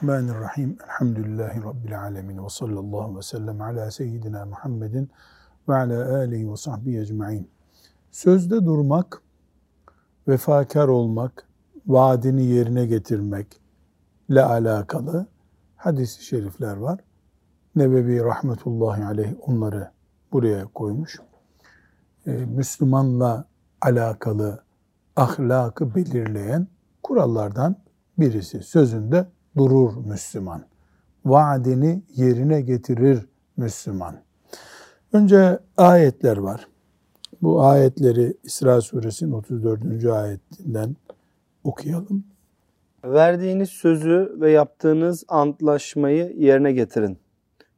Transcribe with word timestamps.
Bismillahirrahmanirrahim. 0.00 0.78
Elhamdülillahi 0.84 1.62
Rabbil 1.62 2.00
alemin. 2.00 2.44
Ve 2.44 2.48
sallallahu 2.48 3.16
ve 3.16 3.22
sellem 3.22 3.60
ala 3.60 3.90
seyyidina 3.90 4.46
Muhammedin 4.46 5.10
ve 5.68 5.74
ala 5.74 6.16
alihi 6.16 6.50
ve 6.50 6.56
sahbihi 6.56 6.98
ecma'in. 6.98 7.50
Sözde 8.10 8.64
durmak, 8.64 9.22
vefakar 10.28 10.88
olmak, 10.88 11.48
vaadini 11.86 12.44
yerine 12.44 12.86
getirmekle 12.86 14.42
alakalı 14.42 15.26
hadis-i 15.76 16.24
şerifler 16.24 16.76
var. 16.76 17.00
Nebevi 17.76 18.24
rahmetullahi 18.24 19.04
aleyh 19.04 19.32
onları 19.48 19.90
buraya 20.32 20.64
koymuş. 20.64 21.20
Ee, 22.26 22.30
Müslümanla 22.30 23.44
alakalı 23.80 24.64
ahlakı 25.16 25.94
belirleyen 25.94 26.66
kurallardan 27.02 27.76
birisi. 28.18 28.62
Sözünde 28.62 29.26
durur 29.56 29.96
Müslüman. 30.06 30.64
Vaadini 31.24 32.02
yerine 32.16 32.60
getirir 32.60 33.26
Müslüman. 33.56 34.16
Önce 35.12 35.58
ayetler 35.76 36.36
var. 36.36 36.66
Bu 37.42 37.62
ayetleri 37.62 38.34
İsra 38.42 38.80
suresinin 38.80 39.32
34. 39.32 40.04
ayetinden 40.04 40.96
okuyalım. 41.64 42.24
Verdiğiniz 43.04 43.68
sözü 43.68 44.36
ve 44.40 44.50
yaptığınız 44.50 45.24
antlaşmayı 45.28 46.34
yerine 46.36 46.72
getirin. 46.72 47.18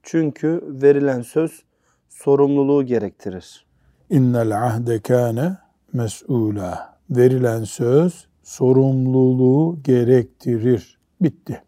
Çünkü 0.02 0.64
verilen 0.66 1.22
söz 1.22 1.62
sorumluluğu 2.08 2.86
gerektirir. 2.86 3.66
İnnel 4.10 4.66
ahde 4.66 5.00
kâne 5.00 5.56
mes'ûlâ. 5.94 6.78
Verilen 7.10 7.64
söz 7.64 8.26
sorumluluğu 8.42 9.78
gerektirir. 9.82 10.98
Bitti. 11.22 11.62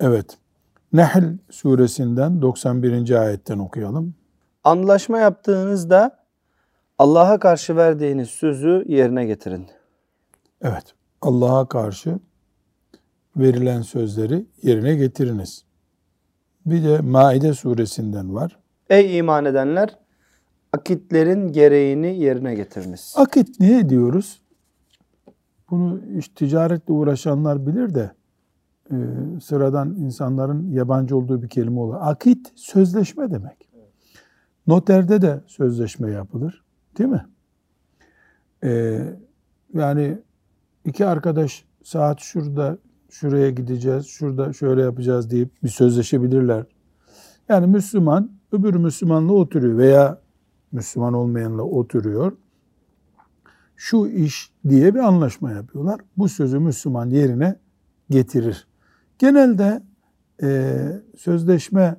Evet. 0.00 0.38
Nehl 0.92 1.38
suresinden 1.50 2.42
91. 2.42 3.10
ayetten 3.10 3.58
okuyalım. 3.58 4.14
Anlaşma 4.64 5.18
yaptığınızda 5.18 6.24
Allah'a 6.98 7.38
karşı 7.38 7.76
verdiğiniz 7.76 8.28
sözü 8.28 8.84
yerine 8.88 9.26
getirin. 9.26 9.66
Evet. 10.62 10.94
Allah'a 11.22 11.68
karşı 11.68 12.18
verilen 13.36 13.82
sözleri 13.82 14.46
yerine 14.62 14.94
getiriniz. 14.94 15.64
Bir 16.66 16.84
de 16.84 17.00
Maide 17.00 17.54
suresinden 17.54 18.34
var. 18.34 18.58
Ey 18.90 19.18
iman 19.18 19.44
edenler 19.44 19.98
akitlerin 20.72 21.52
gereğini 21.52 22.18
yerine 22.18 22.54
getiriniz. 22.54 23.14
Akit 23.16 23.60
ne 23.60 23.88
diyoruz? 23.88 24.42
Bunu 25.70 26.00
iş 26.18 26.28
ticaretle 26.28 26.92
uğraşanlar 26.92 27.66
bilir 27.66 27.94
de 27.94 28.10
e, 28.90 28.96
sıradan 29.42 29.94
insanların 29.94 30.70
yabancı 30.70 31.16
olduğu 31.16 31.42
bir 31.42 31.48
kelime 31.48 31.80
olur. 31.80 31.94
Akit 32.00 32.52
sözleşme 32.54 33.30
demek. 33.30 33.68
Noterde 34.66 35.22
de 35.22 35.40
sözleşme 35.46 36.10
yapılır. 36.10 36.64
Değil 36.98 37.10
mi? 37.10 37.26
E, 38.64 39.00
yani 39.74 40.18
iki 40.84 41.06
arkadaş 41.06 41.64
saat 41.82 42.20
şurada 42.20 42.78
şuraya 43.10 43.50
gideceğiz, 43.50 44.06
şurada 44.06 44.52
şöyle 44.52 44.82
yapacağız 44.82 45.30
deyip 45.30 45.62
bir 45.62 45.68
sözleşebilirler. 45.68 46.64
Yani 47.48 47.66
Müslüman 47.66 48.30
öbür 48.52 48.74
Müslümanla 48.74 49.32
oturuyor 49.32 49.78
veya 49.78 50.18
Müslüman 50.72 51.14
olmayanla 51.14 51.62
oturuyor 51.62 52.32
şu 53.76 54.06
iş 54.06 54.50
diye 54.68 54.94
bir 54.94 55.00
anlaşma 55.00 55.52
yapıyorlar. 55.52 56.00
Bu 56.16 56.28
sözü 56.28 56.58
Müslüman 56.58 57.10
yerine 57.10 57.56
getirir. 58.10 58.66
Genelde 59.18 59.82
e, 60.42 60.78
sözleşme 61.18 61.96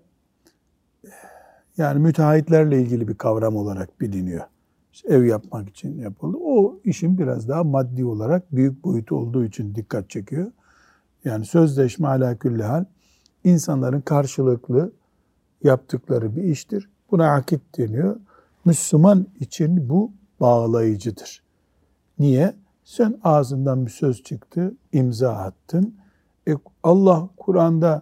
yani 1.78 2.00
müteahhitlerle 2.00 2.82
ilgili 2.82 3.08
bir 3.08 3.16
kavram 3.16 3.56
olarak 3.56 4.02
biliniyor. 4.02 4.46
İşte 4.94 5.14
ev 5.14 5.24
yapmak 5.24 5.70
için 5.70 6.00
yapıldı. 6.00 6.38
O 6.42 6.80
işin 6.84 7.18
biraz 7.18 7.50
daha 7.50 7.64
maddi 7.64 8.06
olarak 8.06 8.56
büyük 8.56 8.84
boyutu 8.84 9.16
olduğu 9.16 9.46
için 9.46 9.76
dikkat 9.76 10.10
çekiyor. 10.10 10.52
Yani 11.26 11.46
sözleşme 11.46 12.08
ala 12.08 12.38
hal 12.62 12.86
insanların 13.44 14.02
karşılıklı 14.02 14.92
yaptıkları 15.64 16.36
bir 16.36 16.44
iştir. 16.44 16.90
Buna 17.12 17.34
akit 17.34 17.78
deniyor. 17.78 18.20
Müslüman 18.66 19.28
için 19.40 19.90
bu 19.90 20.12
bağlayıcıdır. 20.40 21.44
Niye? 22.20 22.54
Sen 22.84 23.20
ağzından 23.24 23.86
bir 23.86 23.92
söz 23.92 24.24
çıktı, 24.24 24.74
imza 24.94 25.34
attın. 25.34 25.96
E 26.48 26.54
Allah 26.84 27.30
Kur'an'da 27.38 28.02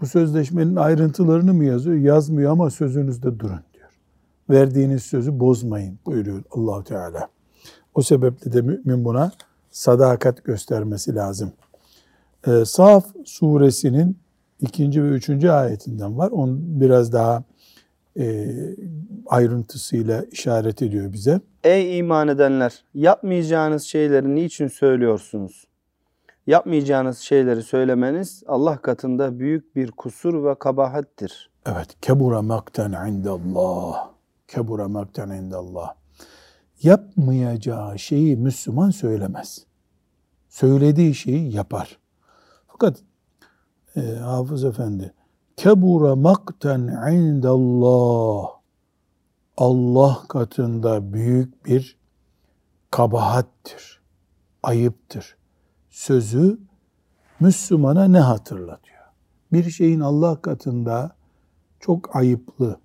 bu 0.00 0.06
sözleşmenin 0.06 0.76
ayrıntılarını 0.76 1.54
mı 1.54 1.64
yazıyor? 1.64 1.96
Yazmıyor 1.96 2.52
ama 2.52 2.70
sözünüzde 2.70 3.38
durun 3.38 3.60
diyor. 3.74 3.88
Verdiğiniz 4.50 5.02
sözü 5.02 5.40
bozmayın 5.40 5.98
buyuruyor 6.06 6.42
Allahu 6.50 6.84
Teala. 6.84 7.28
O 7.94 8.02
sebeple 8.02 8.52
de 8.52 8.62
mümin 8.62 9.04
buna 9.04 9.32
sadakat 9.70 10.44
göstermesi 10.44 11.14
lazım. 11.14 11.52
Ee, 12.46 12.64
Saf 12.64 13.06
suresinin 13.24 14.18
ikinci 14.60 15.04
ve 15.04 15.08
üçüncü 15.08 15.48
ayetinden 15.48 16.18
var. 16.18 16.30
On 16.30 16.80
biraz 16.80 17.12
daha 17.12 17.44
e, 18.18 18.54
ayrıntısıyla 19.26 20.24
işaret 20.32 20.82
ediyor 20.82 21.12
bize. 21.12 21.40
Ey 21.64 21.98
iman 21.98 22.28
edenler! 22.28 22.84
Yapmayacağınız 22.94 23.82
şeyleri 23.82 24.34
niçin 24.34 24.68
söylüyorsunuz? 24.68 25.64
Yapmayacağınız 26.48 27.18
şeyleri 27.18 27.62
söylemeniz 27.62 28.42
Allah 28.46 28.76
katında 28.76 29.38
büyük 29.38 29.76
bir 29.76 29.90
kusur 29.90 30.44
ve 30.44 30.54
kabahattir. 30.54 31.50
Evet. 31.66 31.96
Kebura 32.02 32.42
makten 32.42 33.08
indallah. 33.08 34.10
Kebura 34.48 34.88
makten 34.88 35.30
indallah. 35.30 35.94
Yapmayacağı 36.82 37.98
şeyi 37.98 38.36
Müslüman 38.36 38.90
söylemez. 38.90 39.66
Söylediği 40.48 41.14
şeyi 41.14 41.54
yapar. 41.54 41.98
Fakat 42.66 42.96
e, 43.96 44.00
Hafız 44.00 44.64
Efendi 44.64 45.14
kebura 45.56 46.16
makten 46.16 47.10
indallah 47.12 48.48
Allah 49.56 50.18
katında 50.28 51.12
büyük 51.12 51.66
bir 51.66 51.98
kabahattir, 52.90 54.00
ayıptır. 54.62 55.37
Sözü 55.98 56.58
Müslümana 57.40 58.04
ne 58.04 58.18
hatırlatıyor? 58.18 59.02
Bir 59.52 59.70
şeyin 59.70 60.00
Allah 60.00 60.42
katında 60.42 61.16
çok 61.80 62.16
ayıplı, 62.16 62.80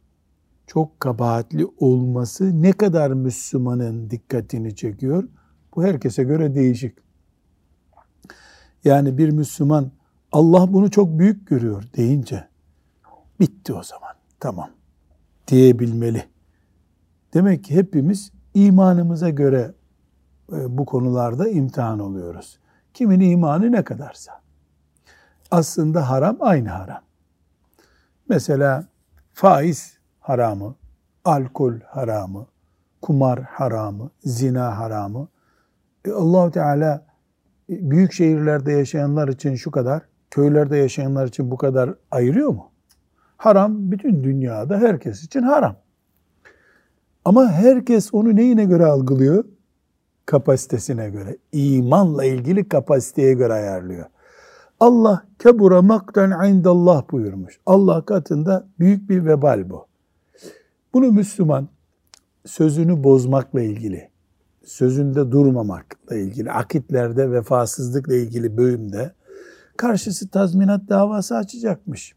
çok 0.68 1.00
kabahatli 1.00 1.68
olması 1.78 2.62
ne 2.62 2.72
kadar 2.72 3.12
Müslümanın 3.12 4.10
dikkatini 4.10 4.76
çekiyor? 4.76 5.28
Bu 5.76 5.84
herkese 5.84 6.24
göre 6.24 6.56
değişik. 6.56 6.98
Yani 8.84 9.18
bir 9.18 9.30
Müslüman 9.30 9.92
Allah 10.32 10.74
bunu 10.74 10.92
çok 10.92 11.20
büyük 11.20 11.48
görüyor 11.48 11.84
deyince 11.98 12.48
bitti 13.40 13.74
o 13.74 13.84
zaman. 13.84 14.14
Tamam 14.40 14.70
diyebilmeli. 15.48 16.24
Demek 17.34 17.64
ki 17.64 17.76
hepimiz 17.76 18.32
imanımıza 18.54 19.30
göre 19.30 19.74
e, 20.52 20.78
bu 20.78 20.86
konularda 20.86 21.50
imtihan 21.50 22.00
oluyoruz. 22.00 22.60
Kimin 22.94 23.20
imanı 23.20 23.72
ne 23.72 23.84
kadarsa. 23.84 24.42
Aslında 25.52 26.10
haram 26.10 26.38
aynı 26.40 26.70
haram. 26.70 27.02
Mesela 28.30 28.88
faiz 29.34 29.98
haramı, 30.20 30.76
alkol 31.26 31.74
haramı, 31.88 32.48
kumar 33.02 33.42
haramı, 33.42 34.10
zina 34.24 34.78
haramı. 34.80 35.28
E 36.06 36.12
Allahu 36.12 36.52
Teala 36.52 37.06
e, 37.70 37.92
büyük 37.92 38.14
şehirlerde 38.14 38.72
yaşayanlar 38.72 39.28
için 39.28 39.56
şu 39.56 39.72
kadar, 39.72 40.02
köylerde 40.32 40.78
yaşayanlar 40.78 41.28
için 41.28 41.52
bu 41.52 41.58
kadar 41.58 41.94
ayırıyor 42.12 42.50
mu? 42.50 42.72
Haram 43.38 43.92
bütün 43.92 44.24
dünyada 44.24 44.78
herkes 44.78 45.24
için 45.24 45.42
haram. 45.42 45.76
Ama 47.26 47.52
herkes 47.52 48.14
onu 48.14 48.36
neyine 48.36 48.66
göre 48.66 48.86
algılıyor? 48.86 49.46
Kapasitesine 50.26 51.10
göre. 51.10 51.38
İmanla 51.52 52.26
ilgili 52.26 52.70
kapasiteye 52.70 53.34
göre 53.34 53.54
ayarlıyor. 53.54 54.06
Allah 54.80 55.24
kebura 55.40 55.82
makten 55.82 56.50
indallah 56.50 57.12
buyurmuş. 57.12 57.60
Allah 57.66 58.06
katında 58.06 58.68
büyük 58.80 59.10
bir 59.10 59.26
vebal 59.26 59.70
bu. 59.70 59.88
Bunu 60.94 61.12
Müslüman 61.12 61.68
sözünü 62.46 63.04
bozmakla 63.04 63.62
ilgili, 63.62 64.10
sözünde 64.64 65.32
durmamakla 65.32 66.16
ilgili, 66.16 66.52
akitlerde 66.52 67.32
vefasızlıkla 67.32 68.16
ilgili 68.16 68.58
bölümde 68.58 69.12
karşısı 69.78 70.30
tazminat 70.30 70.90
davası 70.90 71.36
açacakmış. 71.36 72.16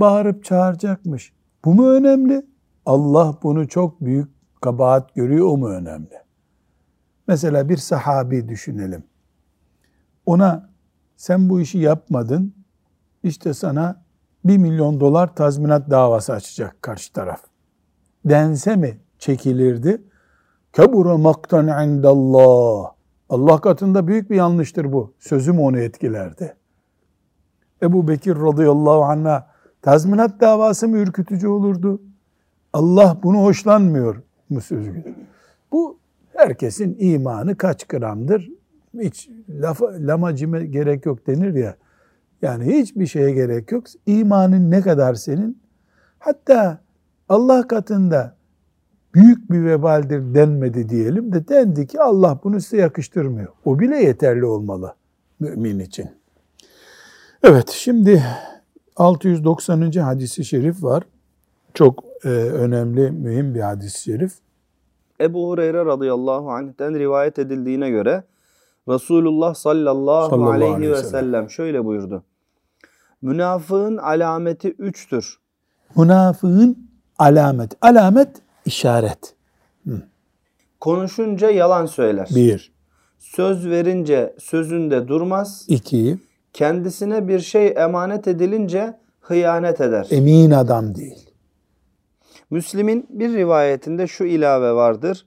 Bağırıp 0.00 0.44
çağıracakmış. 0.44 1.32
Bu 1.64 1.74
mu 1.74 1.88
önemli? 1.90 2.46
Allah 2.86 3.38
bunu 3.42 3.68
çok 3.68 4.00
büyük 4.00 4.28
kabahat 4.60 5.14
görüyor 5.14 5.46
o 5.46 5.56
mu 5.56 5.68
önemli? 5.68 6.27
Mesela 7.28 7.68
bir 7.68 7.76
sahabi 7.76 8.48
düşünelim. 8.48 9.04
Ona 10.26 10.68
sen 11.16 11.48
bu 11.48 11.60
işi 11.60 11.78
yapmadın. 11.78 12.54
İşte 13.22 13.54
sana 13.54 14.02
bir 14.44 14.58
milyon 14.58 15.00
dolar 15.00 15.34
tazminat 15.34 15.90
davası 15.90 16.32
açacak 16.32 16.82
karşı 16.82 17.12
taraf. 17.12 17.40
Dense 18.24 18.76
mi 18.76 18.98
çekilirdi? 19.18 20.02
Kebura 20.72 21.18
maktan 21.18 21.88
indallah. 21.88 22.92
Allah 23.28 23.60
katında 23.60 24.06
büyük 24.06 24.30
bir 24.30 24.36
yanlıştır 24.36 24.92
bu. 24.92 25.14
Sözüm 25.18 25.60
onu 25.60 25.78
etkilerdi. 25.78 26.56
Ebu 27.82 28.08
Bekir 28.08 28.36
radıyallahu 28.36 29.04
anh'a 29.04 29.46
tazminat 29.82 30.40
davası 30.40 30.88
mı 30.88 30.98
ürkütücü 30.98 31.48
olurdu? 31.48 32.02
Allah 32.72 33.18
bunu 33.22 33.42
hoşlanmıyor 33.42 34.22
mu 34.50 34.60
sözü? 34.60 35.14
Bu 35.72 35.98
herkesin 36.38 36.96
imanı 36.98 37.56
kaç 37.56 37.84
gramdır? 37.84 38.50
Hiç 39.00 39.28
lafa, 39.48 39.86
lamacime 39.86 40.66
gerek 40.66 41.06
yok 41.06 41.26
denir 41.26 41.54
ya. 41.54 41.76
Yani 42.42 42.76
hiçbir 42.76 43.06
şeye 43.06 43.30
gerek 43.30 43.72
yok. 43.72 43.84
İmanın 44.06 44.70
ne 44.70 44.80
kadar 44.80 45.14
senin? 45.14 45.58
Hatta 46.18 46.78
Allah 47.28 47.66
katında 47.68 48.36
büyük 49.14 49.50
bir 49.50 49.64
vebaldir 49.64 50.34
denmedi 50.34 50.88
diyelim 50.88 51.32
de 51.32 51.48
dendi 51.48 51.86
ki 51.86 52.00
Allah 52.00 52.40
bunu 52.44 52.60
size 52.60 52.76
yakıştırmıyor. 52.76 53.52
O 53.64 53.78
bile 53.78 53.96
yeterli 53.96 54.44
olmalı 54.44 54.94
mümin 55.40 55.78
için. 55.78 56.10
Evet 57.42 57.68
şimdi 57.68 58.24
690. 58.96 59.92
hadisi 59.92 60.44
şerif 60.44 60.82
var. 60.82 61.02
Çok 61.74 62.04
e, 62.24 62.28
önemli, 62.28 63.10
mühim 63.10 63.54
bir 63.54 63.60
hadis-i 63.60 64.02
şerif. 64.02 64.32
Ebu 65.20 65.48
Hureyre 65.48 65.84
radıyallahu 65.84 66.50
anh'ten 66.50 66.98
rivayet 66.98 67.38
edildiğine 67.38 67.90
göre 67.90 68.24
Resulullah 68.88 69.54
sallallahu, 69.54 70.30
sallallahu 70.30 70.50
aleyhi, 70.50 70.74
aleyhi 70.74 70.92
ve 70.92 70.96
sellem. 70.96 71.10
sellem 71.10 71.50
şöyle 71.50 71.84
buyurdu. 71.84 72.22
Münafığın 73.22 73.96
alameti 73.96 74.68
üçtür. 74.68 75.38
Münafığın 75.96 76.88
alamet. 77.18 77.72
Alamet 77.80 78.28
işaret. 78.64 79.34
Hı. 79.86 80.02
Konuşunca 80.80 81.50
yalan 81.50 81.86
söyler. 81.86 82.28
Bir. 82.34 82.72
Söz 83.18 83.68
verince 83.68 84.34
sözünde 84.38 85.08
durmaz. 85.08 85.64
İki. 85.68 86.18
Kendisine 86.52 87.28
bir 87.28 87.40
şey 87.40 87.74
emanet 87.76 88.28
edilince 88.28 88.98
hıyanet 89.20 89.80
eder. 89.80 90.06
Emin 90.10 90.50
adam 90.50 90.94
değil. 90.94 91.27
Müslim'in 92.50 93.06
bir 93.10 93.32
rivayetinde 93.32 94.06
şu 94.06 94.24
ilave 94.24 94.72
vardır. 94.72 95.26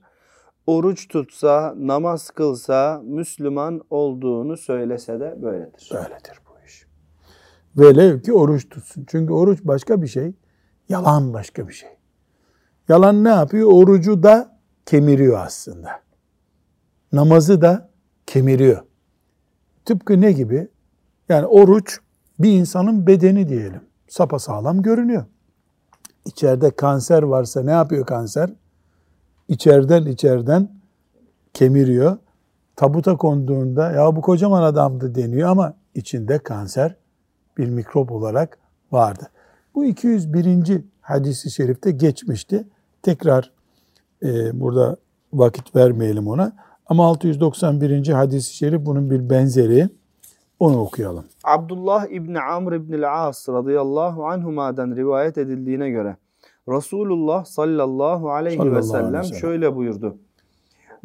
Oruç 0.66 1.08
tutsa, 1.08 1.74
namaz 1.76 2.30
kılsa, 2.30 3.02
Müslüman 3.04 3.80
olduğunu 3.90 4.56
söylese 4.56 5.20
de 5.20 5.38
böyledir. 5.42 5.90
Böyledir 5.92 6.40
bu 6.46 6.66
iş. 6.66 6.86
Velev 7.76 8.20
ki 8.20 8.32
oruç 8.32 8.68
tutsun. 8.68 9.06
Çünkü 9.08 9.32
oruç 9.32 9.60
başka 9.64 10.02
bir 10.02 10.06
şey, 10.06 10.32
yalan 10.88 11.32
başka 11.32 11.68
bir 11.68 11.72
şey. 11.72 11.90
Yalan 12.88 13.24
ne 13.24 13.28
yapıyor? 13.28 13.68
Orucu 13.72 14.22
da 14.22 14.58
kemiriyor 14.86 15.38
aslında. 15.38 15.90
Namazı 17.12 17.60
da 17.60 17.90
kemiriyor. 18.26 18.82
Tıpkı 19.84 20.20
ne 20.20 20.32
gibi? 20.32 20.68
Yani 21.28 21.46
oruç 21.46 22.00
bir 22.38 22.52
insanın 22.52 23.06
bedeni 23.06 23.48
diyelim. 23.48 23.80
Sapa 24.08 24.38
sağlam 24.38 24.82
görünüyor. 24.82 25.24
İçeride 26.26 26.70
kanser 26.70 27.22
varsa 27.22 27.62
ne 27.62 27.70
yapıyor 27.70 28.06
kanser? 28.06 28.50
İçeriden 29.48 30.06
içeriden 30.06 30.68
kemiriyor. 31.54 32.16
Tabuta 32.76 33.16
konduğunda 33.16 33.92
ya 33.92 34.16
bu 34.16 34.20
kocaman 34.20 34.62
adamdı 34.62 35.14
deniyor 35.14 35.48
ama 35.48 35.74
içinde 35.94 36.38
kanser 36.38 36.96
bir 37.58 37.68
mikrop 37.68 38.12
olarak 38.12 38.58
vardı. 38.92 39.30
Bu 39.74 39.84
201. 39.84 40.84
hadisi 41.00 41.50
şerifte 41.50 41.90
geçmişti. 41.90 42.64
Tekrar 43.02 43.52
e, 44.22 44.60
burada 44.60 44.96
vakit 45.32 45.76
vermeyelim 45.76 46.28
ona. 46.28 46.52
Ama 46.86 47.06
691. 47.06 48.08
hadis-i 48.08 48.54
şerif 48.54 48.86
bunun 48.86 49.10
bir 49.10 49.30
benzeri. 49.30 49.88
Onu 50.62 50.80
okuyalım. 50.80 51.24
Abdullah 51.44 52.06
İbni 52.06 52.40
Amr 52.40 52.72
İbni 52.72 53.06
As 53.06 53.48
radıyallahu 53.48 54.26
anhuma'dan 54.26 54.96
rivayet 54.96 55.38
edildiğine 55.38 55.90
göre 55.90 56.16
Resulullah 56.68 57.44
sallallahu 57.44 58.30
aleyhi 58.30 58.56
sallallahu 58.56 58.76
ve 58.76 58.82
sellem 58.82 59.14
aleyhi 59.14 59.40
şöyle 59.40 59.76
buyurdu. 59.76 60.16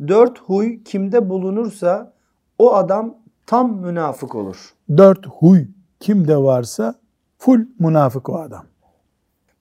Dört 0.08 0.40
huy 0.40 0.84
kimde 0.84 1.30
bulunursa 1.30 2.14
o 2.60 2.74
adam 2.76 3.18
tam 3.46 3.78
münafık 3.78 4.36
olur. 4.36 4.74
Dört 4.98 5.26
huy 5.28 5.68
kimde 6.00 6.38
varsa 6.38 6.96
full 7.38 7.66
münafık 7.80 8.30
o 8.30 8.36
adam. 8.36 8.64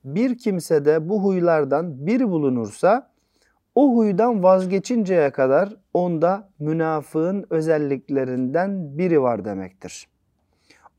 Bir 0.05 0.39
kimse 0.39 0.85
de 0.85 1.09
bu 1.09 1.23
huylardan 1.23 2.07
biri 2.07 2.31
bulunursa 2.31 3.11
o 3.77 3.97
huydan 3.97 4.43
vazgeçinceye 4.43 5.31
kadar 5.31 5.77
onda 5.95 6.49
münafığın 6.59 7.47
özelliklerinden 7.51 8.99
biri 8.99 9.23
var 9.23 9.45
demektir. 9.45 10.09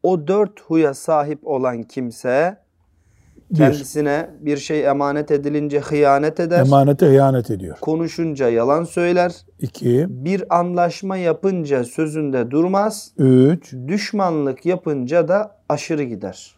O 0.03 0.27
dört 0.27 0.61
huya 0.61 0.93
sahip 0.93 1.47
olan 1.47 1.83
kimse 1.83 2.57
kendisine 3.55 4.29
bir 4.39 4.57
şey 4.57 4.85
emanet 4.85 5.31
edilince 5.31 5.79
hıyanet 5.79 6.39
eder. 6.39 6.59
Emanete 6.59 7.05
hıyanet 7.05 7.51
ediyor. 7.51 7.77
Konuşunca 7.81 8.49
yalan 8.49 8.83
söyler. 8.83 9.35
İki. 9.59 10.05
Bir 10.09 10.59
anlaşma 10.59 11.17
yapınca 11.17 11.83
sözünde 11.83 12.51
durmaz. 12.51 13.11
Üç. 13.17 13.73
Düşmanlık 13.87 14.65
yapınca 14.65 15.27
da 15.27 15.55
aşırı 15.69 16.03
gider. 16.03 16.55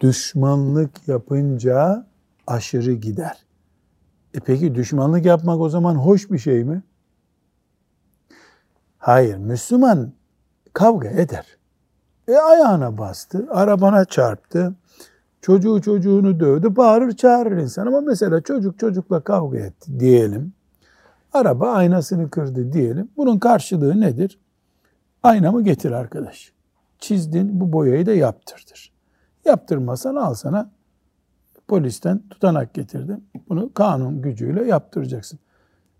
Düşmanlık 0.00 1.08
yapınca 1.08 2.06
aşırı 2.46 2.92
gider. 2.92 3.36
E 4.34 4.40
peki 4.40 4.74
düşmanlık 4.74 5.26
yapmak 5.26 5.60
o 5.60 5.68
zaman 5.68 5.94
hoş 5.94 6.30
bir 6.30 6.38
şey 6.38 6.64
mi? 6.64 6.82
Hayır, 8.98 9.36
Müslüman 9.36 10.12
kavga 10.72 11.08
eder. 11.08 11.46
E 12.28 12.36
ayağına 12.36 12.98
bastı, 12.98 13.46
arabana 13.50 14.04
çarptı, 14.04 14.74
çocuğu 15.40 15.82
çocuğunu 15.82 16.40
dövdü, 16.40 16.76
bağırır 16.76 17.12
çağırır 17.12 17.56
insan. 17.56 17.86
Ama 17.86 18.00
mesela 18.00 18.40
çocuk 18.40 18.78
çocukla 18.78 19.20
kavga 19.20 19.58
etti 19.58 20.00
diyelim. 20.00 20.52
Araba 21.32 21.72
aynasını 21.72 22.30
kırdı 22.30 22.72
diyelim. 22.72 23.08
Bunun 23.16 23.38
karşılığı 23.38 24.00
nedir? 24.00 24.38
Aynamı 25.22 25.64
getir 25.64 25.92
arkadaş. 25.92 26.52
Çizdin 26.98 27.60
bu 27.60 27.72
boyayı 27.72 28.06
da 28.06 28.12
yaptırdır. 28.12 28.92
Yaptırmasan 29.44 30.14
al 30.16 30.34
sana 30.34 30.70
polisten 31.68 32.20
tutanak 32.30 32.74
getirdim. 32.74 33.24
Bunu 33.48 33.72
kanun 33.74 34.22
gücüyle 34.22 34.64
yaptıracaksın. 34.64 35.38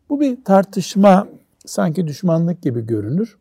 Bu 0.09 0.21
bir 0.21 0.45
tartışma 0.45 1.29
sanki 1.67 2.07
düşmanlık 2.07 2.63
gibi 2.63 2.87
görünür. 2.87 3.39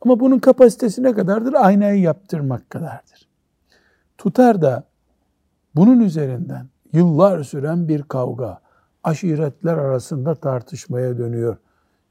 Ama 0.00 0.20
bunun 0.20 0.38
kapasitesi 0.38 1.02
ne 1.02 1.12
kadardır? 1.12 1.54
Aynayı 1.54 2.00
yaptırmak 2.00 2.70
kadardır. 2.70 3.28
Tutar 4.18 4.62
da 4.62 4.84
bunun 5.74 6.00
üzerinden 6.00 6.66
yıllar 6.92 7.42
süren 7.42 7.88
bir 7.88 8.02
kavga, 8.02 8.60
aşiretler 9.04 9.78
arasında 9.78 10.34
tartışmaya 10.34 11.18
dönüyor. 11.18 11.56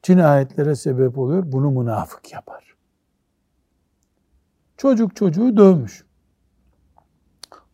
Cinayetlere 0.03 0.75
sebep 0.75 1.17
oluyor. 1.17 1.43
Bunu 1.45 1.71
münafık 1.71 2.33
yapar. 2.33 2.75
Çocuk 4.77 5.15
çocuğu 5.15 5.57
dövmüş. 5.57 6.05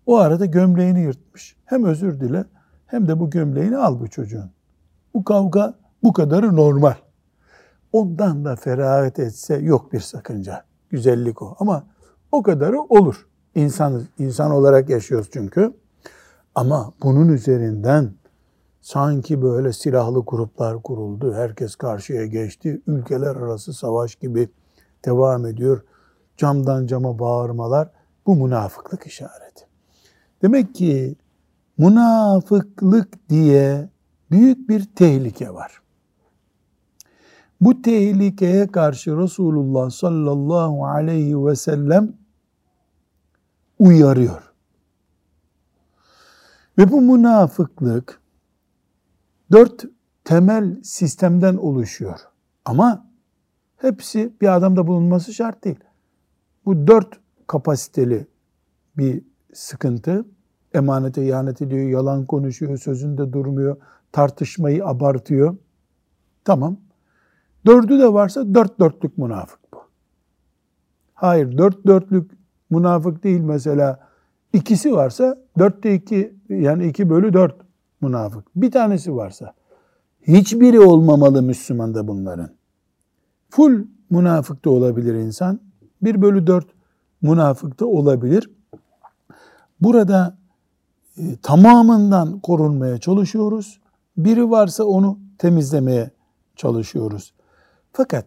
O 0.07 0.17
arada 0.17 0.45
gömleğini 0.45 1.01
yırtmış. 1.01 1.55
Hem 1.65 1.83
özür 1.83 2.19
dile 2.19 2.45
hem 2.85 3.07
de 3.07 3.19
bu 3.19 3.29
gömleğini 3.29 3.77
al 3.77 3.99
bu 3.99 4.07
çocuğun. 4.09 4.51
Bu 5.13 5.23
kavga 5.23 5.73
bu 6.03 6.13
kadarı 6.13 6.55
normal. 6.55 6.95
Ondan 7.91 8.45
da 8.45 8.55
feragat 8.55 9.19
etse 9.19 9.55
yok 9.55 9.93
bir 9.93 9.99
sakınca. 9.99 10.63
Güzellik 10.89 11.41
o. 11.41 11.55
Ama 11.59 11.83
o 12.31 12.43
kadarı 12.43 12.81
olur. 12.81 13.27
İnsan, 13.55 14.03
insan 14.19 14.51
olarak 14.51 14.89
yaşıyoruz 14.89 15.29
çünkü. 15.33 15.73
Ama 16.55 16.93
bunun 17.03 17.27
üzerinden 17.27 18.13
sanki 18.81 19.41
böyle 19.41 19.73
silahlı 19.73 20.23
gruplar 20.27 20.83
kuruldu. 20.83 21.33
Herkes 21.33 21.75
karşıya 21.75 22.25
geçti. 22.25 22.81
Ülkeler 22.87 23.35
arası 23.35 23.73
savaş 23.73 24.15
gibi 24.15 24.49
devam 25.05 25.45
ediyor. 25.45 25.83
Camdan 26.37 26.87
cama 26.87 27.19
bağırmalar 27.19 27.89
bu 28.25 28.35
münafıklık 28.35 29.07
işareti. 29.07 29.66
Demek 30.41 30.75
ki 30.75 31.15
münafıklık 31.77 33.29
diye 33.29 33.89
büyük 34.31 34.69
bir 34.69 34.85
tehlike 34.95 35.53
var. 35.53 35.81
Bu 37.61 37.81
tehlikeye 37.81 38.67
karşı 38.67 39.17
Resulullah 39.17 39.89
sallallahu 39.89 40.85
aleyhi 40.85 41.45
ve 41.45 41.55
sellem 41.55 42.13
uyarıyor. 43.79 44.53
Ve 46.77 46.91
bu 46.91 47.01
münafıklık 47.01 48.21
dört 49.51 49.85
temel 50.23 50.83
sistemden 50.83 51.57
oluşuyor. 51.57 52.19
Ama 52.65 53.07
hepsi 53.77 54.33
bir 54.41 54.55
adamda 54.55 54.87
bulunması 54.87 55.33
şart 55.33 55.63
değil. 55.63 55.79
Bu 56.65 56.87
dört 56.87 57.19
kapasiteli 57.47 58.27
bir 58.97 59.23
sıkıntı. 59.53 60.25
Emanete 60.73 61.27
ihanet 61.27 61.61
ediyor, 61.61 61.89
yalan 61.89 62.25
konuşuyor, 62.25 62.77
sözünde 62.77 63.33
durmuyor, 63.33 63.77
tartışmayı 64.11 64.85
abartıyor. 64.85 65.55
Tamam. 66.45 66.77
Dördü 67.65 67.99
de 67.99 68.13
varsa 68.13 68.53
dört 68.53 68.79
dörtlük 68.79 69.17
münafık 69.17 69.59
bu. 69.73 69.77
Hayır, 71.13 71.57
dört 71.57 71.87
dörtlük 71.87 72.31
münafık 72.69 73.23
değil 73.23 73.41
mesela. 73.41 74.07
İkisi 74.53 74.93
varsa 74.93 75.37
dörtte 75.59 75.93
iki 75.93 76.35
yani 76.49 76.87
iki 76.87 77.09
bölü 77.09 77.33
dört 77.33 77.55
münafık. 78.01 78.45
Bir 78.55 78.71
tanesi 78.71 79.15
varsa 79.15 79.53
hiçbiri 80.21 80.79
olmamalı 80.79 81.41
Müslümanda 81.41 82.07
bunların. 82.07 82.49
Full 83.49 83.85
münafık 84.09 84.65
da 84.65 84.69
olabilir 84.69 85.13
insan. 85.13 85.59
Bir 86.01 86.21
bölü 86.21 86.47
dört 86.47 86.67
münafık 87.21 87.79
da 87.79 87.85
olabilir. 87.85 88.49
Burada 89.81 90.37
e, 91.17 91.37
tamamından 91.41 92.39
korunmaya 92.39 92.97
çalışıyoruz. 92.97 93.79
Biri 94.17 94.49
varsa 94.49 94.83
onu 94.83 95.19
temizlemeye 95.37 96.11
çalışıyoruz. 96.55 97.33
Fakat 97.93 98.25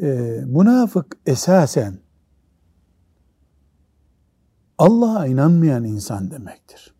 e, 0.00 0.06
münafık 0.46 1.16
esasen 1.26 1.98
Allah'a 4.78 5.26
inanmayan 5.26 5.84
insan 5.84 6.30
demektir. 6.30 6.94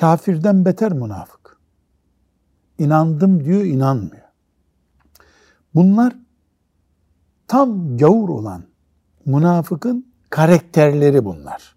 Kafirden 0.00 0.64
beter 0.64 0.92
münafık. 0.92 1.58
İnandım 2.78 3.44
diyor, 3.44 3.64
inanmıyor. 3.64 4.24
Bunlar 5.74 6.16
tam 7.48 7.96
gavur 7.96 8.28
olan 8.28 8.64
münafıkın 9.26 10.13
karakterleri 10.34 11.24
bunlar. 11.24 11.76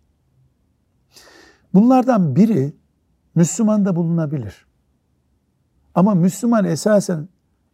Bunlardan 1.74 2.36
biri 2.36 2.74
Müslüman 3.36 3.86
da 3.86 3.96
bulunabilir. 3.96 4.68
Ama 5.96 6.16
Müslüman 6.16 6.66
esasen 6.66 7.28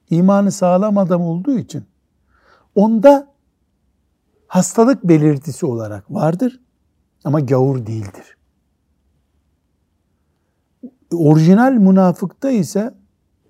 imanı 0.10 0.52
sağlam 0.52 0.98
adam 0.98 1.22
olduğu 1.22 1.58
için 1.58 1.86
onda 2.76 3.28
hastalık 4.48 5.04
belirtisi 5.04 5.66
olarak 5.66 6.12
vardır 6.12 6.62
ama 7.24 7.40
gavur 7.40 7.86
değildir. 7.86 8.38
Orijinal 11.14 11.72
münafıkta 11.72 12.50
ise 12.50 12.94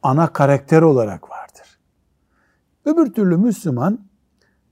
ana 0.01 0.33
karakter 0.33 0.81
olarak 0.81 1.29
vardır. 1.29 1.79
Öbür 2.85 3.13
türlü 3.13 3.37
Müslüman 3.37 3.99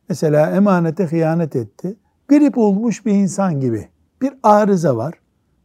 mesela 0.10 0.52
emanete 0.52 1.06
hıyanet 1.06 1.56
etti. 1.56 1.98
Grip 2.32 2.58
olmuş 2.58 3.06
bir 3.06 3.12
insan 3.12 3.60
gibi 3.60 3.90
bir 4.22 4.34
arıza 4.44 4.98
var. 4.98 5.14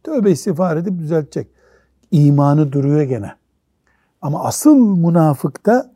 Tövbe 0.03 0.31
istiğfar 0.31 0.77
edip 0.77 0.99
düzeltecek. 0.99 1.47
İmanı 2.11 2.71
duruyor 2.71 3.01
gene. 3.01 3.31
Ama 4.21 4.43
asıl 4.43 4.75
münafıkta 4.75 5.91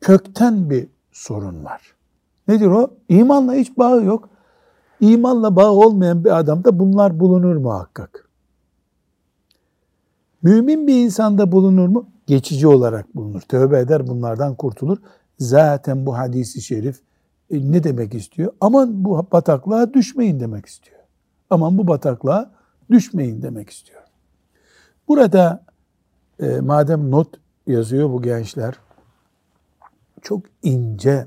kökten 0.00 0.70
bir 0.70 0.88
sorun 1.12 1.64
var. 1.64 1.94
Nedir 2.48 2.66
o? 2.66 2.90
İmanla 3.08 3.54
hiç 3.54 3.78
bağı 3.78 4.04
yok. 4.04 4.28
İmanla 5.00 5.56
bağı 5.56 5.70
olmayan 5.70 6.24
bir 6.24 6.38
adamda 6.38 6.78
bunlar 6.78 7.20
bulunur 7.20 7.56
muhakkak. 7.56 8.28
Mümin 10.42 10.86
bir 10.86 11.04
insanda 11.04 11.52
bulunur 11.52 11.88
mu? 11.88 12.06
Geçici 12.26 12.66
olarak 12.66 13.16
bulunur. 13.16 13.40
Tövbe 13.40 13.78
eder 13.78 14.06
bunlardan 14.06 14.54
kurtulur. 14.54 14.98
Zaten 15.38 16.06
bu 16.06 16.18
hadisi 16.18 16.62
şerif 16.62 17.00
e, 17.50 17.72
ne 17.72 17.84
demek 17.84 18.14
istiyor? 18.14 18.52
Aman 18.60 19.04
bu 19.04 19.26
bataklığa 19.32 19.94
düşmeyin 19.94 20.40
demek 20.40 20.66
istiyor. 20.66 21.00
Aman 21.50 21.78
bu 21.78 21.88
bataklığa 21.88 22.50
düşmeyin 22.90 23.42
demek 23.42 23.70
istiyor. 23.70 24.02
Burada 25.08 25.64
e, 26.40 26.60
madem 26.60 27.10
not 27.10 27.40
yazıyor 27.66 28.10
bu 28.10 28.22
gençler, 28.22 28.74
çok 30.22 30.42
ince 30.62 31.26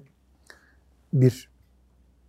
bir 1.14 1.50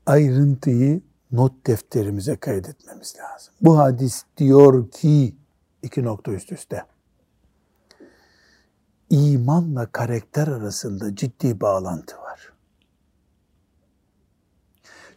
ayrıntıyı 0.06 1.00
not 1.32 1.66
defterimize 1.66 2.36
kaydetmemiz 2.36 3.14
lazım. 3.18 3.54
Bu 3.60 3.78
hadis 3.78 4.24
diyor 4.36 4.90
ki 4.90 5.34
iki 5.82 6.04
nokta 6.04 6.32
üst 6.32 6.52
üste. 6.52 6.84
İmanla 9.10 9.86
karakter 9.86 10.48
arasında 10.48 11.16
ciddi 11.16 11.60
bağlantı 11.60 12.16
var. 12.16 12.53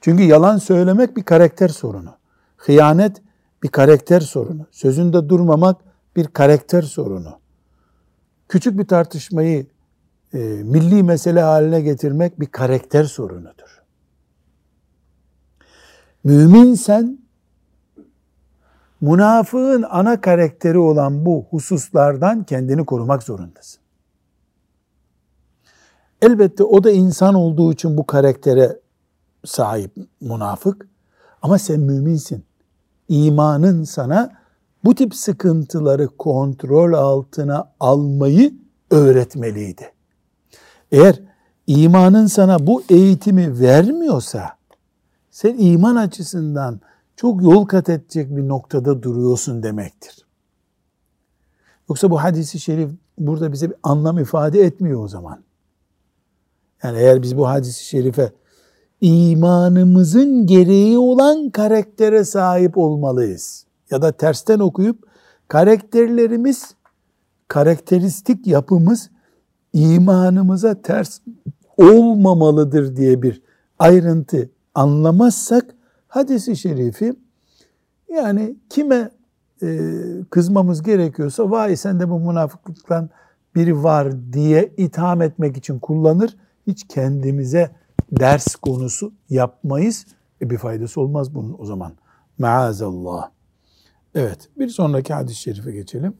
Çünkü 0.01 0.23
yalan 0.23 0.57
söylemek 0.57 1.17
bir 1.17 1.23
karakter 1.23 1.69
sorunu. 1.69 2.13
Hıyanet 2.57 3.21
bir 3.63 3.67
karakter 3.67 4.21
sorunu. 4.21 4.67
Sözünde 4.71 5.29
durmamak 5.29 5.81
bir 6.15 6.27
karakter 6.27 6.81
sorunu. 6.81 7.39
Küçük 8.49 8.79
bir 8.79 8.87
tartışmayı 8.87 9.65
e, 10.33 10.37
milli 10.63 11.03
mesele 11.03 11.41
haline 11.41 11.81
getirmek 11.81 12.39
bir 12.39 12.45
karakter 12.45 13.03
sorunudur. 13.03 13.83
Mümin 16.23 16.73
sen 16.73 17.19
münafığın 19.01 19.85
ana 19.89 20.21
karakteri 20.21 20.77
olan 20.77 21.25
bu 21.25 21.45
hususlardan 21.49 22.43
kendini 22.43 22.85
korumak 22.85 23.23
zorundasın. 23.23 23.81
Elbette 26.21 26.63
o 26.63 26.83
da 26.83 26.91
insan 26.91 27.35
olduğu 27.35 27.73
için 27.73 27.97
bu 27.97 28.07
karaktere 28.07 28.79
sahip 29.47 29.91
münafık 30.21 30.87
ama 31.41 31.57
sen 31.59 31.79
müminsin. 31.79 32.43
İmanın 33.09 33.83
sana 33.83 34.37
bu 34.83 34.95
tip 34.95 35.15
sıkıntıları 35.15 36.07
kontrol 36.17 36.93
altına 36.93 37.73
almayı 37.79 38.53
öğretmeliydi. 38.91 39.93
Eğer 40.91 41.19
imanın 41.67 42.27
sana 42.27 42.67
bu 42.67 42.83
eğitimi 42.89 43.59
vermiyorsa 43.59 44.57
sen 45.31 45.55
iman 45.57 45.95
açısından 45.95 46.81
çok 47.15 47.43
yol 47.43 47.65
kat 47.65 47.89
edecek 47.89 48.37
bir 48.37 48.47
noktada 48.47 49.03
duruyorsun 49.03 49.63
demektir. 49.63 50.25
Yoksa 51.89 52.09
bu 52.09 52.23
hadisi 52.23 52.59
şerif 52.59 52.91
burada 53.17 53.51
bize 53.51 53.69
bir 53.69 53.77
anlam 53.83 54.19
ifade 54.19 54.61
etmiyor 54.61 55.03
o 55.03 55.07
zaman. 55.07 55.43
Yani 56.83 56.97
eğer 56.97 57.21
biz 57.21 57.37
bu 57.37 57.47
hadisi 57.47 57.85
şerife 57.85 58.31
imanımızın 59.01 60.45
gereği 60.45 60.97
olan 60.97 61.49
karaktere 61.49 62.23
sahip 62.23 62.77
olmalıyız. 62.77 63.65
Ya 63.91 64.01
da 64.01 64.11
tersten 64.11 64.59
okuyup 64.59 65.03
karakterlerimiz, 65.47 66.75
karakteristik 67.47 68.47
yapımız 68.47 69.09
imanımıza 69.73 70.81
ters 70.81 71.19
olmamalıdır 71.77 72.95
diye 72.95 73.21
bir 73.21 73.41
ayrıntı 73.79 74.49
anlamazsak 74.75 75.75
hadisi 76.07 76.55
şerifi 76.55 77.13
yani 78.09 78.55
kime 78.69 79.09
e, 79.63 79.79
kızmamız 80.29 80.83
gerekiyorsa 80.83 81.51
vay 81.51 81.75
sende 81.75 82.09
bu 82.09 82.19
münafıklıktan 82.19 83.09
biri 83.55 83.83
var 83.83 84.33
diye 84.33 84.73
itham 84.77 85.21
etmek 85.21 85.57
için 85.57 85.79
kullanır. 85.79 86.37
Hiç 86.67 86.87
kendimize 86.87 87.71
ders 88.11 88.55
konusu 88.55 89.13
yapmayız. 89.29 90.05
E 90.41 90.49
bir 90.49 90.57
faydası 90.57 91.01
olmaz 91.01 91.35
bunun 91.35 91.55
o 91.59 91.65
zaman. 91.65 91.91
Maazallah. 92.37 93.29
Evet 94.15 94.49
bir 94.57 94.69
sonraki 94.69 95.13
hadis-i 95.13 95.41
şerife 95.41 95.71
geçelim. 95.71 96.17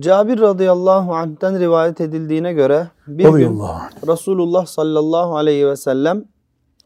Cabir 0.00 0.40
radıyallahu 0.40 1.14
anh'ten 1.14 1.60
rivayet 1.60 2.00
edildiğine 2.00 2.52
göre 2.52 2.88
bir 3.06 3.24
gün 3.24 3.60
Resulullah 4.06 4.66
sallallahu 4.66 5.36
aleyhi 5.36 5.66
ve 5.66 5.76
sellem 5.76 6.24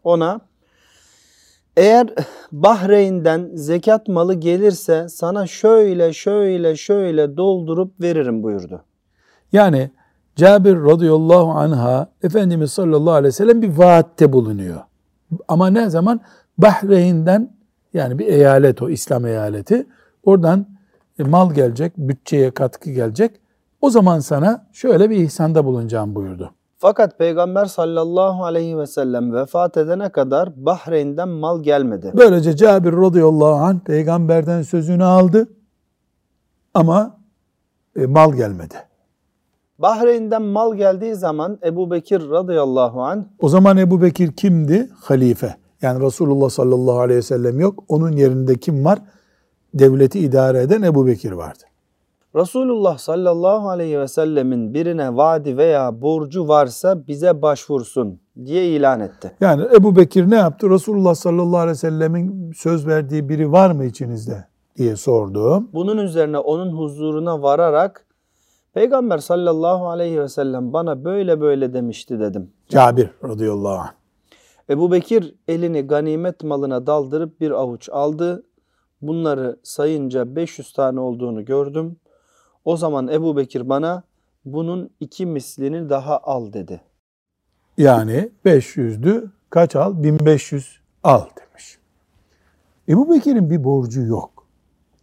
ona 0.05 0.41
eğer 1.77 2.15
Bahreyn'den 2.53 3.51
zekat 3.55 4.09
malı 4.09 4.35
gelirse 4.35 5.09
sana 5.09 5.47
şöyle 5.47 6.13
şöyle 6.13 6.77
şöyle 6.77 7.37
doldurup 7.37 8.01
veririm 8.01 8.43
buyurdu. 8.43 8.85
Yani 9.53 9.91
Cabir 10.37 10.77
radıyallahu 10.77 11.51
anha 11.51 12.07
Efendimiz 12.23 12.73
sallallahu 12.73 13.15
aleyhi 13.15 13.29
ve 13.29 13.37
sellem 13.37 13.63
bir 13.63 13.79
vaatte 13.79 14.33
bulunuyor. 14.33 14.81
Ama 15.49 15.67
ne 15.67 15.91
zaman? 15.91 16.21
Bahreyn'den 16.59 17.51
yani 17.95 18.19
bir 18.19 18.27
eyalet 18.27 18.83
o 18.83 18.91
İslam 18.91 19.27
eyaleti. 19.27 19.87
Oradan 20.25 20.67
e, 21.19 21.23
mal 21.23 21.55
gelecek, 21.55 21.93
bütçeye 21.97 22.51
katkı 22.51 22.91
gelecek. 22.91 23.41
O 23.81 23.91
zaman 23.91 24.21
sana 24.21 24.67
şöyle 24.73 25.11
bir 25.11 25.17
ihsanda 25.17 25.65
bulunacağım 25.65 26.15
buyurdu. 26.15 26.51
Fakat 26.79 27.19
Peygamber 27.19 27.65
sallallahu 27.65 28.45
aleyhi 28.45 28.79
ve 28.79 28.87
sellem 28.87 29.35
vefat 29.35 29.77
edene 29.77 30.09
kadar 30.09 30.67
Bahreyn'den 30.67 31.29
mal 31.29 31.63
gelmedi. 31.63 32.13
Böylece 32.17 32.57
Cabir 32.57 32.93
radıyallahu 32.93 33.55
anh 33.55 33.81
peygamberden 33.81 34.63
sözünü 34.63 35.05
aldı 35.05 35.49
ama 36.75 37.17
e, 37.97 38.07
mal 38.07 38.33
gelmedi. 38.33 38.75
Bahreyn'den 39.83 40.43
mal 40.43 40.75
geldiği 40.75 41.15
zaman 41.15 41.59
Ebu 41.65 41.91
Bekir 41.91 42.31
radıyallahu 42.31 43.03
anh 43.03 43.25
O 43.41 43.49
zaman 43.49 43.77
Ebu 43.77 44.03
Bekir 44.03 44.33
kimdi? 44.33 44.89
Halife. 45.01 45.57
Yani 45.83 46.05
Resulullah 46.05 46.51
sallallahu 46.51 47.01
aleyhi 47.01 47.19
ve 47.19 47.23
sellem 47.23 47.61
yok. 47.61 47.85
Onun 47.89 48.13
yerinde 48.13 48.55
kim 48.55 48.85
var? 48.85 48.99
Devleti 49.75 50.19
idare 50.19 50.63
eden 50.63 50.83
Ebu 50.83 51.07
Bekir 51.07 51.33
vardı. 51.33 51.63
Resulullah 52.37 52.99
sallallahu 52.99 53.69
aleyhi 53.69 53.99
ve 53.99 54.09
sellemin 54.09 54.75
birine 54.75 55.17
vaadi 55.17 55.57
veya 55.57 56.03
borcu 56.03 56.49
varsa 56.49 57.07
bize 57.07 57.43
başvursun 57.43 58.21
diye 58.45 58.69
ilan 58.69 59.01
etti. 59.01 59.33
Yani 59.41 59.65
Ebu 59.75 59.97
Bekir 59.97 60.31
ne 60.31 60.37
yaptı? 60.37 60.71
Resulullah 60.71 61.15
sallallahu 61.15 61.59
aleyhi 61.59 61.77
ve 61.77 61.81
sellemin 61.81 62.53
söz 62.57 62.87
verdiği 62.87 63.29
biri 63.29 63.53
var 63.53 63.71
mı 63.71 63.85
içinizde 63.85 64.45
diye 64.77 64.97
sordu. 64.97 65.65
Bunun 65.73 65.99
üzerine 65.99 66.39
onun 66.39 66.73
huzuruna 66.77 67.43
vararak 67.43 68.07
Peygamber 68.75 69.19
sallallahu 69.19 69.89
aleyhi 69.89 70.21
ve 70.21 70.29
sellem 70.29 70.73
bana 70.73 71.05
böyle 71.05 71.41
böyle 71.41 71.75
demişti 71.75 72.21
dedim. 72.21 72.51
Cabir 72.69 73.11
radıyallahu 73.25 73.79
anh. 73.79 73.93
Ebu 74.71 74.93
Bekir 74.93 75.35
elini 75.49 75.83
ganimet 75.83 76.45
malına 76.45 76.87
daldırıp 76.87 77.41
bir 77.41 77.51
avuç 77.51 77.89
aldı. 77.89 78.47
Bunları 79.03 79.61
sayınca 79.63 80.37
500 80.37 80.73
tane 80.73 81.01
olduğunu 81.01 81.45
gördüm. 81.45 81.97
O 82.65 82.77
zaman 82.77 83.09
Ebu 83.09 83.37
Bekir 83.37 83.69
bana 83.69 84.03
bunun 84.45 84.91
iki 85.01 85.27
mislini 85.27 85.91
daha 85.91 86.19
al 86.19 86.53
dedi. 86.53 86.81
Yani 87.79 88.31
500'dü. 88.45 89.31
Kaç 89.51 89.77
al? 89.77 90.03
1500 90.03 90.81
al 91.03 91.25
demiş. 91.37 91.79
Ebu 92.89 93.15
Bekir'in 93.15 93.51
bir 93.51 93.65
borcu 93.65 94.03
yok. 94.03 94.47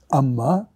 Ama 0.10 0.68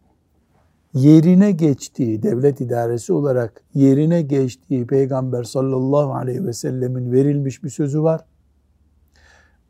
yerine 0.94 1.52
geçtiği, 1.52 2.24
devlet 2.24 2.62
idaresi 2.62 3.14
olarak 3.14 3.62
yerine 3.74 4.22
geçtiği 4.22 4.88
Peygamber 4.88 5.44
sallallahu 5.44 6.14
aleyhi 6.14 6.46
ve 6.46 6.54
sellemin 6.54 7.12
verilmiş 7.12 7.64
bir 7.64 7.70
sözü 7.70 8.04
var. 8.04 8.26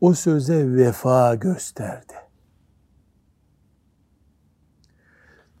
O 0.00 0.14
söze 0.14 0.76
vefa 0.76 1.34
gösterdi. 1.34 2.12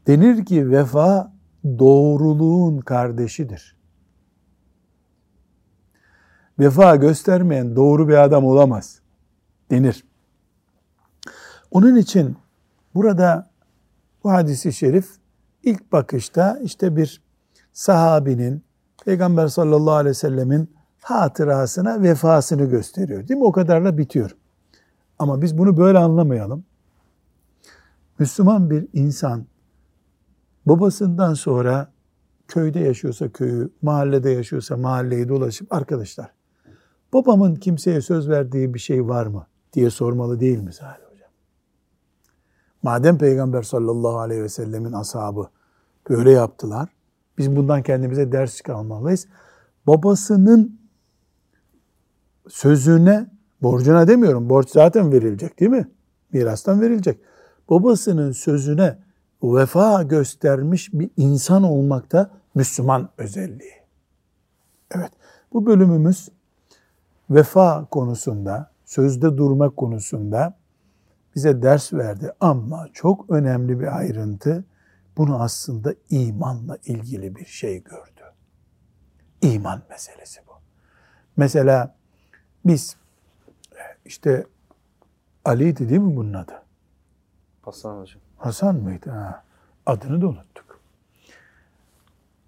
Denir 0.06 0.44
ki 0.44 0.70
vefa 0.70 1.32
doğruluğun 1.64 2.78
kardeşidir. 2.78 3.76
Vefa 6.58 6.96
göstermeyen 6.96 7.76
doğru 7.76 8.08
bir 8.08 8.24
adam 8.24 8.44
olamaz 8.44 9.00
denir. 9.70 10.04
Onun 11.70 11.96
için 11.96 12.36
burada 12.94 13.50
bu 14.24 14.30
hadisi 14.30 14.72
şerif 14.72 15.23
ilk 15.64 15.92
bakışta 15.92 16.58
işte 16.62 16.96
bir 16.96 17.22
sahabinin 17.72 18.64
Peygamber 19.04 19.48
sallallahu 19.48 19.94
aleyhi 19.94 20.10
ve 20.10 20.14
sellemin 20.14 20.70
hatırasına 21.00 22.02
vefasını 22.02 22.64
gösteriyor. 22.64 23.28
Değil 23.28 23.40
mi? 23.40 23.46
O 23.46 23.52
kadarla 23.52 23.98
bitiyor. 23.98 24.36
Ama 25.18 25.42
biz 25.42 25.58
bunu 25.58 25.76
böyle 25.76 25.98
anlamayalım. 25.98 26.64
Müslüman 28.18 28.70
bir 28.70 28.88
insan 28.92 29.46
babasından 30.66 31.34
sonra 31.34 31.92
köyde 32.48 32.80
yaşıyorsa 32.80 33.28
köyü, 33.28 33.70
mahallede 33.82 34.30
yaşıyorsa 34.30 34.76
mahalleyi 34.76 35.28
dolaşıp 35.28 35.72
arkadaşlar 35.72 36.30
babamın 37.12 37.54
kimseye 37.54 38.00
söz 38.00 38.28
verdiği 38.28 38.74
bir 38.74 38.78
şey 38.78 39.08
var 39.08 39.26
mı 39.26 39.46
diye 39.72 39.90
sormalı 39.90 40.40
değil 40.40 40.58
mi 40.58 40.72
Salih 40.72 41.04
Hocam? 41.12 41.30
Madem 42.82 43.18
Peygamber 43.18 43.62
sallallahu 43.62 44.18
aleyhi 44.18 44.42
ve 44.42 44.48
sellemin 44.48 44.92
ashabı 44.92 45.48
böyle 46.08 46.30
yaptılar, 46.30 46.88
biz 47.38 47.56
bundan 47.56 47.82
kendimize 47.82 48.32
ders 48.32 48.56
çıkarmalıyız. 48.56 49.26
Babasının 49.86 50.80
sözüne, 52.48 53.26
borcuna 53.62 54.08
demiyorum, 54.08 54.48
borç 54.48 54.70
zaten 54.70 55.12
verilecek 55.12 55.60
değil 55.60 55.70
mi? 55.70 55.88
Mirastan 56.32 56.80
verilecek. 56.80 57.20
Babasının 57.70 58.32
sözüne 58.32 58.98
vefa 59.42 60.02
göstermiş 60.02 60.92
bir 60.92 61.10
insan 61.16 61.62
olmakta 61.62 62.30
Müslüman 62.54 63.08
özelliği. 63.18 63.72
Evet, 64.90 65.10
bu 65.52 65.66
bölümümüz 65.66 66.28
vefa 67.30 67.84
konusunda, 67.84 68.70
sözde 68.84 69.36
durmak 69.36 69.76
konusunda 69.76 70.56
bize 71.34 71.62
ders 71.62 71.92
verdi. 71.92 72.32
Ama 72.40 72.88
çok 72.92 73.30
önemli 73.30 73.80
bir 73.80 73.96
ayrıntı, 73.96 74.64
bunu 75.16 75.42
aslında 75.42 75.94
imanla 76.10 76.78
ilgili 76.84 77.36
bir 77.36 77.46
şey 77.46 77.82
gördü. 77.82 78.22
İman 79.42 79.82
meselesi 79.90 80.40
bu. 80.46 80.52
Mesela 81.36 81.96
biz 82.64 82.96
işte 84.04 84.46
Ali'ydi 85.44 85.88
değil 85.88 86.00
mi 86.00 86.16
bunun 86.16 86.32
adı? 86.32 86.62
Hasan 87.62 88.00
hocam. 88.00 88.20
Hasan 88.36 88.76
mıydı? 88.76 89.10
Ha. 89.10 89.44
Adını 89.86 90.22
da 90.22 90.26
unuttuk. 90.26 90.80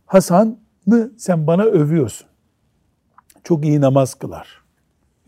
Hasan'ı 0.07 1.12
sen 1.18 1.46
bana 1.46 1.62
övüyorsun. 1.62 2.29
Çok 3.44 3.64
iyi 3.64 3.81
namaz 3.81 4.14
kılar. 4.14 4.64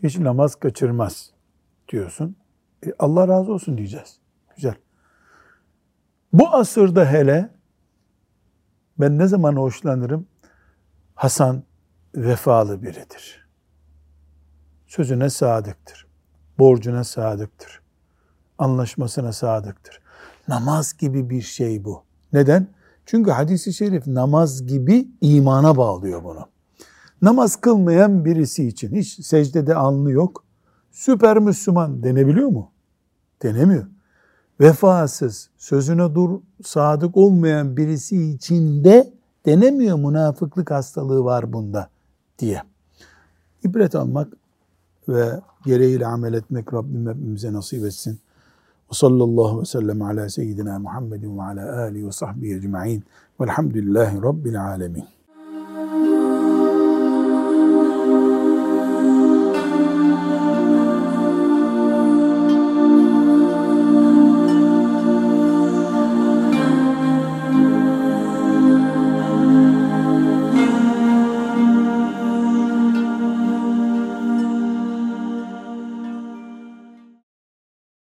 Hiç 0.03 0.17
namaz 0.17 0.55
kaçırmaz 0.55 1.31
diyorsun. 1.89 2.35
E 2.85 2.93
Allah 2.99 3.27
razı 3.27 3.53
olsun 3.53 3.77
diyeceğiz. 3.77 4.19
Güzel. 4.55 4.75
Bu 6.39 6.47
asırda 6.47 7.11
hele 7.11 7.49
ben 8.99 9.17
ne 9.17 9.27
zaman 9.27 9.55
hoşlanırım? 9.55 10.27
Hasan 11.15 11.63
vefalı 12.15 12.81
biridir. 12.81 13.47
Sözüne 14.87 15.29
sadıktır. 15.29 16.07
Borcuna 16.59 17.03
sadıktır. 17.03 17.81
Anlaşmasına 18.57 19.33
sadıktır. 19.33 20.01
Namaz 20.47 20.97
gibi 20.97 21.29
bir 21.29 21.41
şey 21.41 21.83
bu. 21.83 22.03
Neden? 22.33 22.67
Çünkü 23.05 23.31
hadisi 23.31 23.73
şerif 23.73 24.07
namaz 24.07 24.67
gibi 24.67 25.07
imana 25.21 25.77
bağlıyor 25.77 26.23
bunu. 26.23 26.49
Namaz 27.21 27.55
kılmayan 27.55 28.25
birisi 28.25 28.67
için 28.67 28.95
hiç 28.95 29.25
secdede 29.25 29.75
alnı 29.75 30.11
yok. 30.11 30.43
Süper 30.91 31.39
Müslüman 31.39 32.03
denebiliyor 32.03 32.49
mu? 32.49 32.71
Denemiyor. 33.43 33.87
Vefasız, 34.59 35.49
sözüne 35.57 36.15
dur, 36.15 36.39
sadık 36.63 37.17
olmayan 37.17 37.77
birisi 37.77 38.31
için 38.31 38.83
de 38.83 39.13
denemiyor 39.45 39.99
münafıklık 39.99 40.71
hastalığı 40.71 41.23
var 41.23 41.53
bunda 41.53 41.89
diye. 42.39 42.61
İbret 43.63 43.95
almak 43.95 44.33
ve 45.09 45.39
gereğiyle 45.65 46.05
amel 46.05 46.33
etmek 46.33 46.73
Rabbim 46.73 47.09
hepimize 47.09 47.53
nasip 47.53 47.85
etsin. 47.85 48.19
Ve 48.91 48.95
sallallahu 48.95 49.61
ve 49.61 49.65
sellem 49.65 50.01
ala 50.01 50.29
seyyidina 50.29 50.79
Muhammedin 50.79 51.37
ve 51.37 51.43
ala 51.43 51.81
alihi 51.81 52.07
ve 52.07 52.11
sahbihi 52.11 52.55
ecma'in. 52.55 53.03
Velhamdülillahi 53.41 54.21
Rabbil 54.21 54.65
alemin. 54.65 55.05